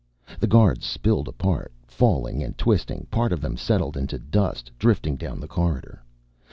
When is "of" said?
3.31-3.39